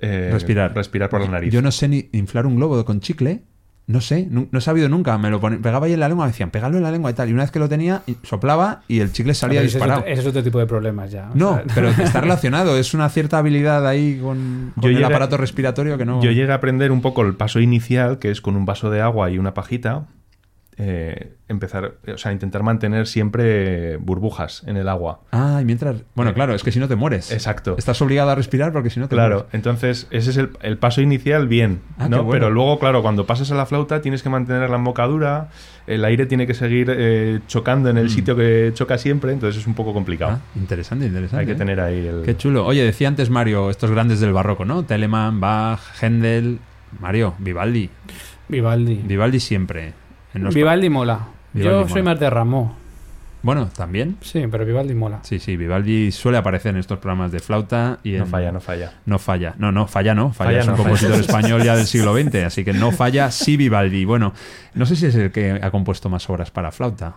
[0.00, 0.74] eh, respirar.
[0.74, 1.52] respirar por la nariz.
[1.52, 3.42] Yo no sé ni inflar un globo con chicle.
[3.84, 5.18] No sé, no, he sabido nunca.
[5.18, 7.14] Me lo pone- pegaba ahí en la lengua, me decían, pégalo en la lengua y
[7.14, 7.28] tal.
[7.28, 9.74] Y una vez que lo tenía, y- soplaba y el chicle salía Pero ese, es
[9.74, 10.00] disparado.
[10.02, 11.30] otro, ese es otro tipo de problemas ya.
[11.34, 12.76] No, sea, pero está relacionado.
[12.78, 16.22] Es una cierta habilidad ahí con, con Yo el llegué- aparato respiratorio que no.
[16.22, 19.00] Yo llegué a aprender un poco el paso inicial, que es con un vaso de
[19.00, 20.06] agua y una pajita,
[20.78, 25.20] eh, empezar, o sea, intentar mantener siempre burbujas en el agua.
[25.30, 25.96] Ah, y mientras.
[26.14, 27.30] Bueno, claro, es que si no te mueres.
[27.30, 27.74] Exacto.
[27.76, 29.54] Estás obligado a respirar porque si no te Claro, mueres.
[29.54, 32.18] entonces ese es el, el paso inicial, bien, Ah, ¿no?
[32.18, 32.30] qué bueno.
[32.32, 35.50] Pero luego, claro, cuando pasas a la flauta tienes que mantener la embocadura,
[35.86, 39.66] el aire tiene que seguir eh, chocando en el sitio que choca siempre, entonces es
[39.66, 40.32] un poco complicado.
[40.32, 40.34] Mm.
[40.36, 41.40] Ah, interesante, interesante.
[41.40, 41.56] Hay que ¿eh?
[41.56, 42.22] tener ahí el...
[42.24, 42.64] Qué chulo.
[42.64, 44.84] Oye, decía antes Mario, estos grandes del barroco, ¿no?
[44.84, 46.60] Telemann, Bach, Händel.
[47.00, 47.90] Mario, Vivaldi.
[48.48, 49.00] Vivaldi.
[49.04, 49.92] Vivaldi siempre.
[50.34, 51.20] En los- Vivaldi mola.
[51.52, 51.92] Vivaldi Yo mola.
[51.92, 52.76] soy más de Ramó.
[53.44, 54.16] Bueno, también.
[54.20, 55.18] Sí, pero Vivaldi mola.
[55.24, 58.60] Sí, sí, Vivaldi suele aparecer en estos programas de flauta y No en- falla, no
[58.60, 58.92] falla.
[59.04, 59.54] No falla.
[59.58, 60.32] No, no, falla no.
[60.32, 61.20] Falla, Falla es un no, compositor falla.
[61.26, 64.04] español ya del siglo XX, así que no falla sí Vivaldi.
[64.04, 64.32] Bueno,
[64.74, 67.14] no sé si es el que ha compuesto más obras para flauta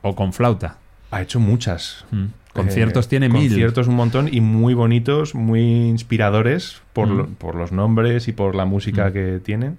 [0.00, 0.78] o con flauta.
[1.10, 2.06] Ha hecho muchas.
[2.10, 2.24] Mm.
[2.54, 3.48] Conciertos Eh, tiene mil.
[3.48, 7.16] Conciertos un montón y muy bonitos, muy inspiradores por, Mm.
[7.18, 9.12] lo- por los nombres y por la música Mm.
[9.12, 9.78] que tienen.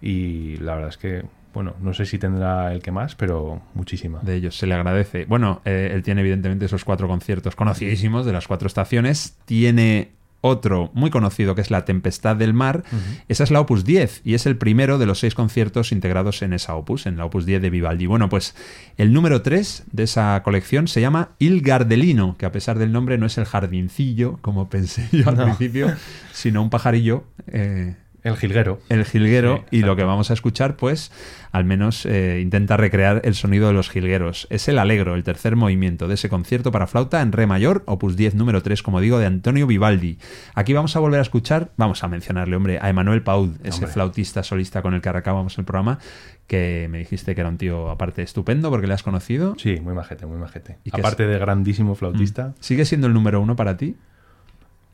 [0.00, 1.22] Y la verdad es que,
[1.54, 4.20] bueno, no sé si tendrá el que más, pero muchísima.
[4.22, 4.56] de ellos.
[4.56, 5.24] Se le agradece.
[5.26, 9.36] Bueno, eh, él tiene evidentemente esos cuatro conciertos conocidísimos de las cuatro estaciones.
[9.44, 10.12] Tiene
[10.44, 12.82] otro muy conocido que es La Tempestad del Mar.
[13.28, 16.52] Esa es la Opus 10 y es el primero de los seis conciertos integrados en
[16.52, 18.06] esa Opus, en la Opus 10 de Vivaldi.
[18.06, 18.56] Bueno, pues
[18.96, 23.18] el número 3 de esa colección se llama Il Gardelino, que a pesar del nombre
[23.18, 25.44] no es el jardincillo, como pensé yo al No.
[25.44, 25.92] principio,
[26.32, 27.22] sino un pajarillo.
[27.46, 28.78] eh, El jilguero.
[28.88, 31.10] el jilguero Sí, y lo que vamos a escuchar pues
[31.50, 34.46] al menos eh, intenta recrear el sonido de los jilgueros.
[34.50, 38.16] Es el alegro, el tercer movimiento de ese concierto para flauta en re mayor, opus
[38.16, 40.18] 10 número 3, como digo, de Antonio Vivaldi.
[40.54, 43.90] Aquí vamos a volver a escuchar, vamos a mencionarle, hombre, a Emanuel Paud, ese Hombre.
[43.92, 45.98] flautista solista con el que arrancábamos el programa,
[46.46, 49.54] que me dijiste que era un tío aparte estupendo porque le has conocido.
[49.58, 50.78] Sí, muy majete, muy majete.
[50.84, 53.96] ¿Y Aparte de grandísimo flautista, ¿Sigue siendo el número uno para ti?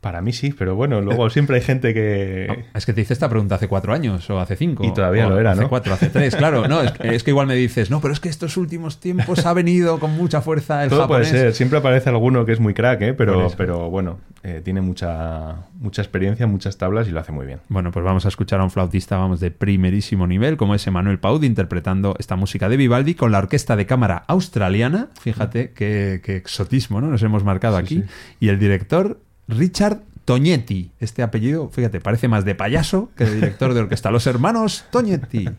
[0.01, 2.65] Para mí sí, pero bueno, luego siempre hay gente que...
[2.73, 4.85] Es que te hice esta pregunta hace cuatro años o hace cinco.
[4.85, 5.69] Y todavía lo era, hace ¿no?
[5.69, 6.67] cuatro, hace tres, claro.
[6.67, 9.53] No, es, es que igual me dices, no, pero es que estos últimos tiempos ha
[9.53, 11.29] venido con mucha fuerza el Todo japonés.
[11.29, 13.13] puede ser, siempre aparece alguno que es muy crack, ¿eh?
[13.13, 17.59] Pero, pero bueno, eh, tiene mucha, mucha experiencia, muchas tablas y lo hace muy bien.
[17.67, 21.19] Bueno, pues vamos a escuchar a un flautista, vamos, de primerísimo nivel, como es Emanuel
[21.19, 25.09] Paud, interpretando esta música de Vivaldi con la orquesta de cámara australiana.
[25.19, 27.07] Fíjate qué, qué exotismo, ¿no?
[27.07, 27.95] Nos hemos marcado Sí, aquí.
[27.97, 28.03] sí.
[28.39, 29.19] Y el director,
[29.49, 30.91] Richard Toñetti.
[30.99, 34.11] Este apellido, fíjate, parece más de payaso que de director de orquesta.
[34.11, 35.49] Los hermanos Toñetti.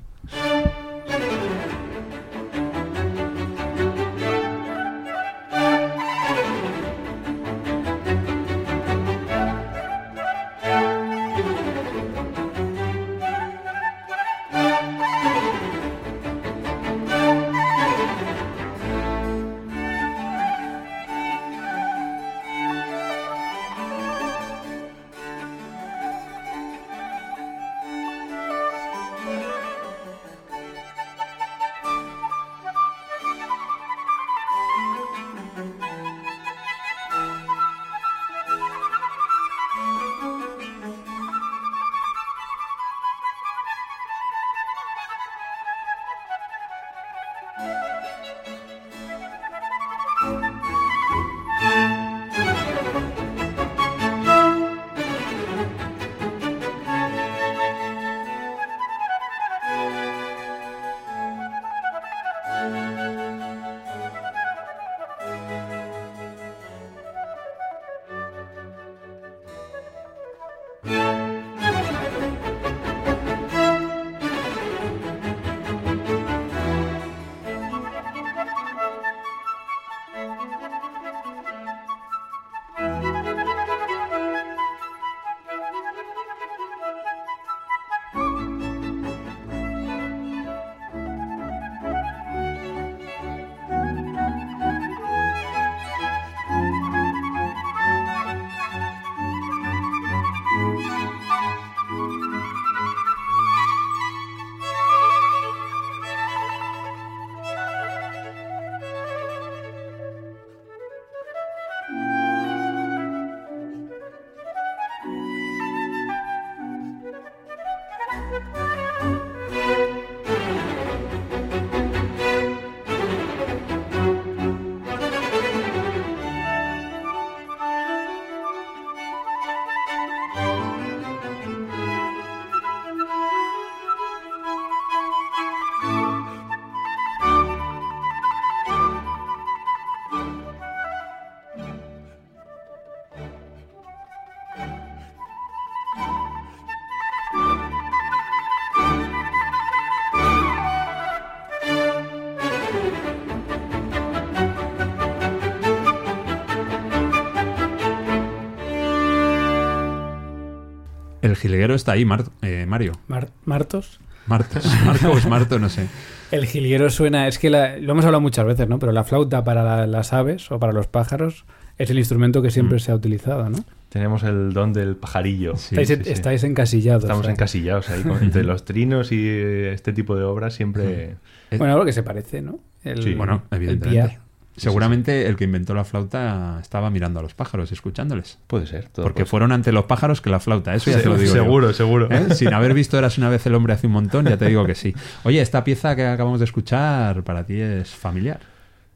[161.36, 162.92] Jilguero está ahí, Mar- eh, Mario.
[163.08, 164.00] Mar- ¿Martos?
[164.26, 164.64] Martos.
[164.86, 165.86] Marcos, Marto, no sé.
[166.30, 168.78] El jilguero suena, es que la- lo hemos hablado muchas veces, ¿no?
[168.78, 171.44] Pero la flauta para la- las aves o para los pájaros
[171.78, 172.80] es el instrumento que siempre Mm.
[172.80, 173.58] se ha utilizado, ¿no?
[173.88, 175.56] Tenemos el don del pajarillo.
[175.56, 176.12] Sí, estáis, sí, sí.
[176.12, 177.02] estáis encasillados.
[177.04, 177.30] Estamos ¿eh?
[177.32, 178.02] encasillados ahí.
[178.02, 181.16] con- entre los trinos y este tipo de obras siempre...
[181.50, 182.60] Bueno, algo que se parece, ¿no?
[182.84, 183.14] El, Sí.
[183.14, 184.18] Bueno, el evidentemente.
[184.60, 188.38] Seguramente el que inventó la flauta estaba mirando a los pájaros, escuchándoles.
[188.46, 188.88] Puede ser.
[188.88, 191.34] todo Porque puede fueron ante los pájaros que la flauta, eso ya te lo digo.
[191.34, 191.42] yo.
[191.42, 192.08] Seguro, seguro.
[192.10, 192.34] ¿Eh?
[192.34, 194.74] Sin haber visto Eras una vez el hombre hace un montón, ya te digo que
[194.74, 194.94] sí.
[195.24, 198.40] Oye, esta pieza que acabamos de escuchar para ti es familiar.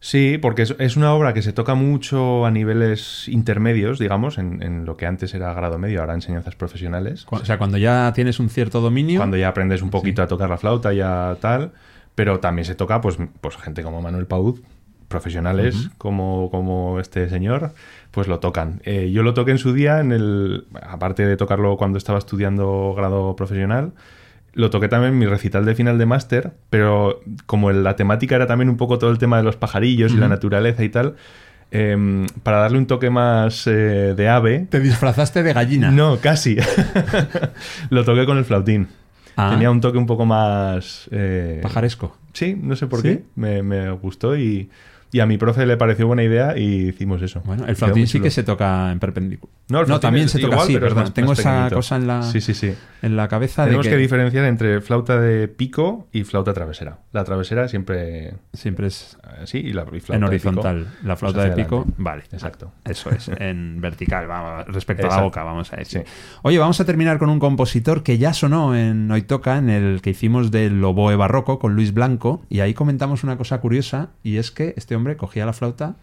[0.04, 4.84] Sí, porque es, una obra que se toca mucho a niveles intermedios, digamos, en, en
[4.84, 7.26] lo que antes era grado medio, ahora enseñanzas profesionales.
[7.30, 9.18] O sea, cuando ya tienes un cierto dominio.
[9.18, 11.72] Cuando ya aprendes un poquito a tocar la flauta, ya tal.
[12.14, 14.60] Pero también se toca, pues, pues gente como Manuel Paud,
[15.18, 17.70] profesionales como, como este señor,
[18.10, 18.80] pues lo tocan.
[18.84, 22.94] Eh, yo lo toqué en su día, en el, aparte de tocarlo cuando estaba estudiando
[22.96, 23.92] grado profesional,
[24.54, 28.46] lo toqué también en mi recital de final de máster, pero como la temática era
[28.48, 31.14] también un poco todo el tema de los pajarillos y la naturaleza y tal,
[31.70, 35.90] em, para darle un toque más eh, de ave, Te disfrazaste de gallina.
[35.92, 36.56] no, casi.
[37.90, 38.88] lo toqué con el flautín.
[39.36, 39.50] Ah.
[39.52, 41.08] Tenía un toque un poco más...
[41.10, 42.16] eh, Pajaresco.
[42.32, 43.08] Sí, no sé por ¿Sí?
[43.08, 43.22] qué.
[43.34, 44.70] Me, me gustó y,
[45.14, 47.40] y a mi profe le pareció buena idea y hicimos eso.
[47.44, 49.54] Bueno, el flautín sí que se toca en perpendicular.
[49.68, 51.02] No, el también se toca igual, así, pero es ¿verdad?
[51.04, 51.76] más- Tengo más esa pequeñito.
[51.76, 52.74] cosa en la, Sí, sí, sí.
[53.00, 53.96] en la cabeza Tenemos de que...
[53.96, 56.98] que, diferenciar entre flauta de pico y flauta travesera.
[57.12, 60.78] La travesera siempre siempre es así y la y flauta en de horizontal.
[60.80, 62.02] pico, la flauta pues de hacia pico, adelante.
[62.02, 62.22] vale.
[62.32, 62.72] Exacto.
[62.84, 66.02] Eso es, en vertical, vamos, respecto a la boca, vamos a decir.
[66.04, 66.12] Sí.
[66.42, 70.02] Oye, vamos a terminar con un compositor que ya sonó en Hoy Toca, en el
[70.02, 74.38] que hicimos del oboe barroco con Luis Blanco, y ahí comentamos una cosa curiosa, y
[74.38, 75.94] es que este hombre cogía la flauta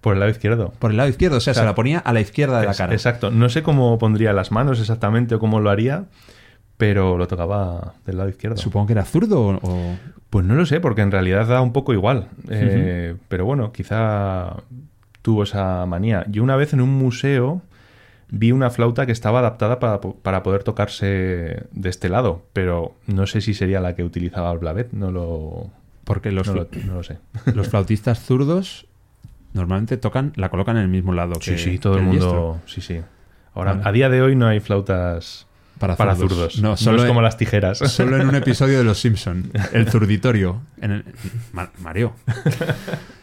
[0.00, 0.72] Por el lado izquierdo.
[0.78, 2.92] por el lado izquierdo, o sea, se la ponía a la izquierda de la cara.
[2.92, 3.30] Exacto.
[3.30, 6.04] No sé cómo pondría las manos exactamente o cómo lo haría,
[6.76, 8.56] pero lo tocaba del lado izquierdo.
[8.56, 9.54] Supongo que era zurdo o...
[9.62, 9.96] o-
[10.30, 12.28] Pues no lo sé, porque en realidad da un poco igual.
[12.50, 14.56] Eh, Pero bueno, quizá
[15.22, 16.24] tuvo esa manía.
[16.28, 17.62] Yo una vez en un museo
[18.30, 21.06] vi una flauta que estaba adaptada para, para poder tocarse
[21.70, 25.70] de este lado, pero no sé si sería la que utilizaba el Blavet, no lo,
[26.04, 27.18] Porque los, no lo, no lo sé.
[27.54, 28.86] los flautistas zurdos
[29.52, 32.30] normalmente tocan, la colocan en el mismo lado que Sí, sí, todo el diestro.
[32.32, 32.60] mundo.
[32.66, 33.00] Sí, sí.
[33.54, 33.88] Ahora, Vale.
[33.88, 35.46] a día de hoy no hay flautas
[35.78, 36.54] para para zurdos.
[36.54, 36.60] zurdos.
[36.62, 37.78] No, No, solo, es en, como las tijeras.
[37.90, 40.60] solo en un episodio de Los Simpson, el zurditorio.
[40.80, 41.04] En el-
[41.52, 42.14] Ma- Mario,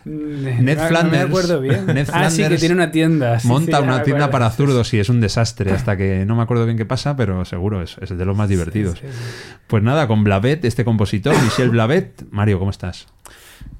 [0.05, 1.85] Ned Flanders- No me acuerdo bien.
[1.87, 3.39] Ned ah, sí, que tiene una tienda.
[3.39, 6.43] sí, monta sí, una tienda para zurdos y es un desastre hasta que no me
[6.43, 8.99] acuerdo bien qué pasa, pero seguro es, es de los más divertidos.
[8.99, 9.53] Sí, sí.
[9.67, 12.23] Pues nada, con Blavet, este compositor, Michel Blavet.
[12.31, 13.07] Mario, ¿cómo estás?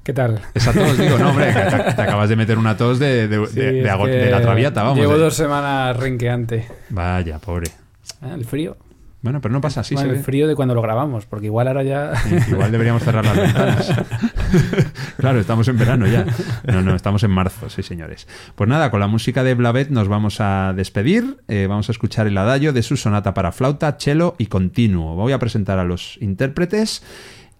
[0.04, 0.40] ¿Qué tal?
[0.54, 3.60] Esa tos, digo, no, hombre, te, te acabas de meter una tos de, de- Sí,
[3.60, 4.98] de- la traviata, vamos.
[4.98, 6.66] Llevo dos semanas renqueante.
[6.90, 7.70] Vaya, pobre.
[8.22, 8.76] Ah, el frío.
[9.22, 10.22] Bueno, pero no pasa así, Bueno, el ve.
[10.24, 12.16] frío de cuando lo grabamos, porque igual ahora ya.
[12.16, 13.92] Sí, Igual deberíamos cerrar las ventanas.
[15.16, 16.26] claro, estamos en verano ya.
[16.64, 18.26] No, no, estamos en marzo, sí, señores.
[18.56, 21.38] Pues nada, con la música de Blavet nos vamos a despedir.
[21.46, 25.14] Eh, vamos a escuchar el adagio de su sonata para flauta, cello y continuo.
[25.14, 27.04] Voy a presentar a los intérpretes.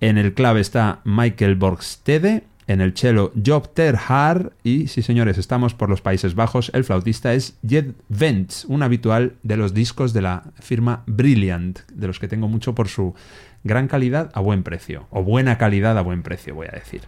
[0.00, 2.42] En el clave está Michael Borgstede.
[2.72, 4.54] En el cello Job Ter Haar.
[4.64, 6.70] Y sí, señores, estamos por los Países Bajos.
[6.72, 12.06] El flautista es Jed Vents, un habitual de los discos de la firma Brilliant, de
[12.06, 13.14] los que tengo mucho por su
[13.62, 15.06] gran calidad a buen precio.
[15.10, 17.02] O buena calidad a buen precio, voy a decir.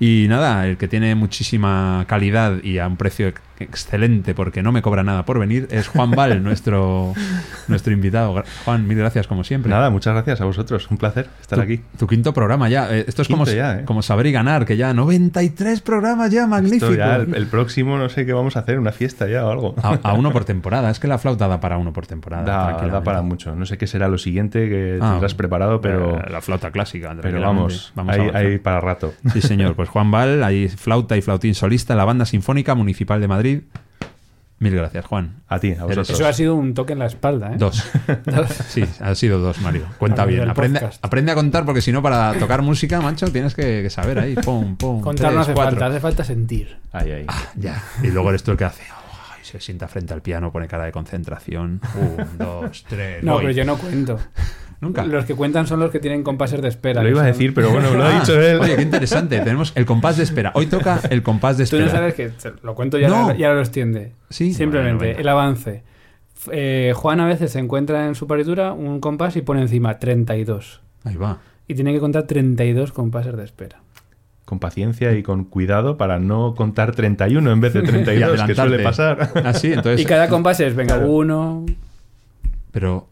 [0.00, 4.82] Y nada, el que tiene muchísima calidad y a un precio excelente porque no me
[4.82, 7.12] cobra nada por venir es Juan Val, nuestro,
[7.68, 8.42] nuestro invitado.
[8.64, 9.70] Juan, mil gracias como siempre.
[9.70, 10.90] Nada, muchas gracias a vosotros.
[10.90, 11.80] Un placer estar Tu- aquí.
[11.98, 12.94] Tu quinto programa ya.
[12.94, 13.84] Eh, Esto es como, ya, ¿eh?
[13.84, 16.94] como saber y ganar, que ya 93 programas ya, magnífico.
[16.94, 19.74] Ya, el, el próximo no sé qué vamos a hacer, una fiesta ya o algo.
[19.82, 20.90] A, a uno por temporada.
[20.90, 22.44] Es que la flauta da para uno por temporada.
[22.44, 23.54] Da, da para mucho.
[23.56, 27.14] No sé qué será lo siguiente que Ah, tendrás preparado, pero, eh, La flauta clásica.
[27.20, 28.36] pero vamos, a hay, avanzar.
[28.36, 29.14] hay para rato.
[29.32, 29.74] Sí, señor.
[29.76, 33.45] Pues Juan Val, ahí flauta y flautín solista en la Banda Sinfónica Municipal de Madrid.
[34.58, 35.42] Mil gracias, Juan.
[35.48, 36.08] A ti, a vosotros.
[36.08, 37.56] Eso ha sido un toque en la espalda, ¿eh?
[37.58, 37.84] Dos.
[38.68, 39.84] Sí, han sido dos, Mario.
[39.98, 40.50] Cuenta Mario bien.
[40.50, 44.18] Aprende, aprende a contar porque si no, para tocar música, macho, tienes que, que saber
[44.18, 44.34] ahí.
[44.34, 45.02] Pum, pum.
[45.02, 45.72] Contar no hace cuatro.
[45.72, 46.78] falta, hace falta sentir.
[46.92, 47.24] Ahí, ahí.
[47.28, 47.82] Ah, ya.
[48.02, 48.82] Y luego eres tú el que hace.
[49.46, 51.80] Se sienta frente al piano, pone cara de concentración.
[51.98, 53.22] Un, dos, tres.
[53.22, 53.42] No, voy.
[53.42, 54.18] pero yo no cuento.
[54.80, 55.06] Nunca.
[55.06, 57.02] Los que cuentan son los que tienen compases de espera.
[57.02, 58.58] Lo iba a decir, pero bueno, lo ha dicho él.
[58.60, 59.38] Oye, qué interesante.
[59.38, 60.52] Tenemos el compás de espera.
[60.54, 61.84] Hoy toca el compás de Tú espera.
[61.86, 62.30] no sabes que
[62.62, 63.34] lo cuento ya, No.
[63.34, 64.12] y ahora lo extiende.
[64.28, 64.52] Sí.
[64.52, 65.82] Simplemente, Bueno, el avance.
[66.52, 70.82] Eh, Juan a veces se encuentra en su partitura un compás y pone encima 32.
[71.04, 71.38] Ahí va.
[71.66, 73.80] Y tiene que contar 32 compases de espera.
[74.46, 78.78] Con paciencia y con cuidado para no contar 31 en vez de 32, que suele
[78.82, 79.32] pasar.
[79.44, 80.00] Ah, sí, entonces.
[80.00, 81.10] Y cada compás es, venga, claro.
[81.12, 81.66] uno.
[82.72, 83.08] Pero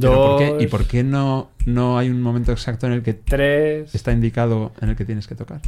[0.00, 3.02] ¿Pero por qué- Dos, ¿Y por qué no, no hay un momento exacto en el
[3.02, 5.60] que tres, está indicado en el que tienes que tocar?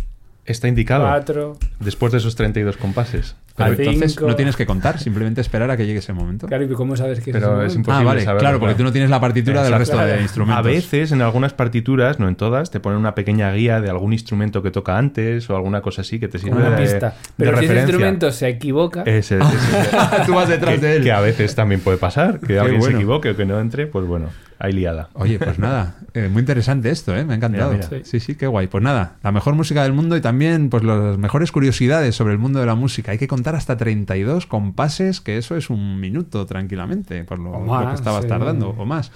[0.46, 1.04] Está indicado.
[1.04, 1.58] cuatro.
[1.80, 3.36] Después de esos 32 compases.
[3.56, 4.26] Pero A entonces cinco.
[4.28, 6.46] no tienes que contar, simplemente esperar a que llegue ese momento.
[6.46, 7.74] Claro, ¿y cómo sabes que Pero ese es momento?
[7.78, 8.76] imposible ah, vale, saberlo, claro, porque claro.
[8.76, 9.78] tú no tienes la partitura del Exacto.
[9.78, 10.22] resto de Claro.
[10.22, 10.58] instrumentos.
[10.58, 14.12] A veces, en algunas partituras, no en todas, te ponen una pequeña guía de algún
[14.12, 17.08] instrumento que toca antes o alguna cosa así que te sirve Como una de, pista.
[17.08, 17.80] de Pero si ese referencia.
[17.82, 19.46] instrumento se equivoca, Ese- ese-
[20.26, 21.02] Tú vas detrás que, de él.
[21.04, 22.98] que a veces también puede pasar, que alguien se bueno.
[22.98, 24.26] equivoque o que no entre, pues bueno,
[24.58, 25.10] hay liada.
[25.14, 27.24] Oye, pues nada, eh, muy interesante esto, ¿eh?
[27.24, 27.72] me ha encantado.
[27.72, 28.04] Mira, mira.
[28.04, 28.66] Sí, sí, qué guay.
[28.66, 32.38] Pues nada, la mejor música del mundo y también pues las mejores curiosidades sobre el
[32.38, 33.12] mundo de la música.
[33.12, 37.88] Hay que contar hasta 32 compases, que eso es un minuto tranquilamente, por lo, más,
[37.88, 38.28] que estabas sí.
[38.28, 39.12] tardando, o más.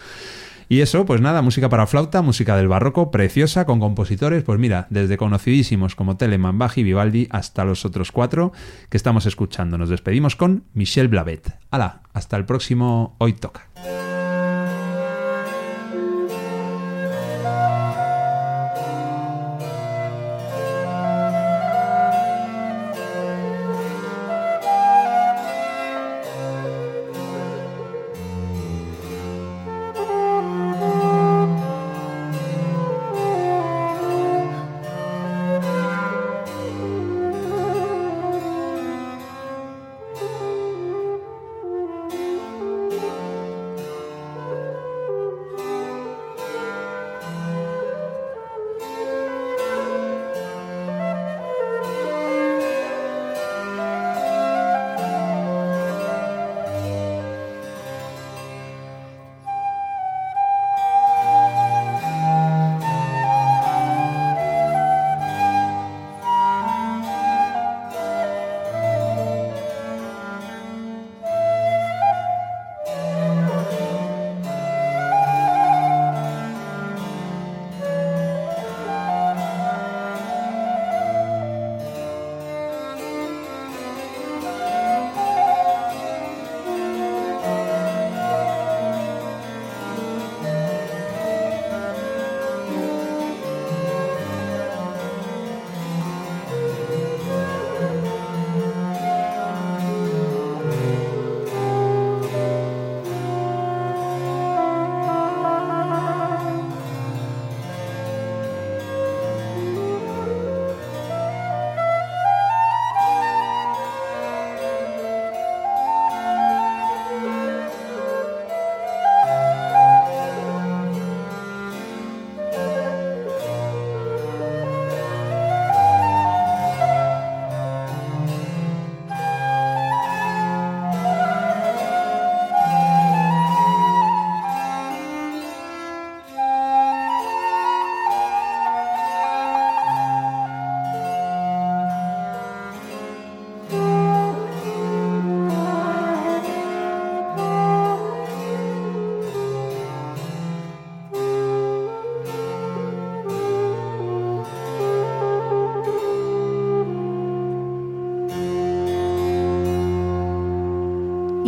[0.68, 4.86] Y eso, pues nada, música para flauta, música del barroco, preciosa, con compositores, pues mira,
[4.88, 8.52] desde conocidísimos como Telemann, Bach y Vivaldi hasta los otros cuatro
[8.88, 9.78] que estamos escuchando.
[9.78, 11.58] Nos despedimos con Michel Blavet.
[11.72, 13.62] Hala, hasta el próximo Hoy Toca.